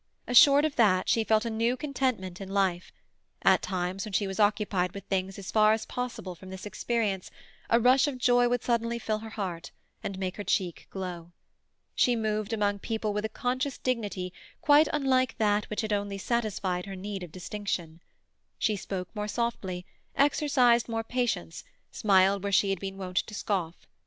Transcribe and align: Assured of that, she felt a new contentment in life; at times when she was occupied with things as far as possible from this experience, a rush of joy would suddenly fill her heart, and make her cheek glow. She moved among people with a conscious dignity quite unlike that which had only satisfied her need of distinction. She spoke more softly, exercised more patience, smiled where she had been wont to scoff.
Assured 0.25 0.65
of 0.65 0.77
that, 0.77 1.07
she 1.07 1.23
felt 1.23 1.45
a 1.45 1.49
new 1.51 1.77
contentment 1.77 2.41
in 2.41 2.49
life; 2.49 2.91
at 3.43 3.61
times 3.61 4.03
when 4.03 4.13
she 4.13 4.25
was 4.25 4.39
occupied 4.39 4.93
with 4.95 5.03
things 5.03 5.37
as 5.37 5.51
far 5.51 5.73
as 5.73 5.85
possible 5.85 6.33
from 6.33 6.49
this 6.49 6.65
experience, 6.65 7.29
a 7.69 7.79
rush 7.79 8.07
of 8.07 8.17
joy 8.17 8.49
would 8.49 8.63
suddenly 8.63 8.97
fill 8.97 9.19
her 9.19 9.29
heart, 9.29 9.69
and 10.01 10.17
make 10.17 10.37
her 10.37 10.43
cheek 10.43 10.87
glow. 10.89 11.33
She 11.93 12.15
moved 12.15 12.51
among 12.51 12.79
people 12.79 13.13
with 13.13 13.25
a 13.25 13.29
conscious 13.29 13.77
dignity 13.77 14.33
quite 14.59 14.87
unlike 14.91 15.37
that 15.37 15.65
which 15.69 15.81
had 15.81 15.93
only 15.93 16.17
satisfied 16.17 16.87
her 16.87 16.95
need 16.95 17.21
of 17.21 17.31
distinction. 17.31 18.01
She 18.57 18.75
spoke 18.75 19.15
more 19.15 19.27
softly, 19.27 19.85
exercised 20.15 20.89
more 20.89 21.03
patience, 21.03 21.63
smiled 21.91 22.41
where 22.41 22.51
she 22.51 22.71
had 22.71 22.79
been 22.79 22.97
wont 22.97 23.17
to 23.17 23.35
scoff. 23.35 23.85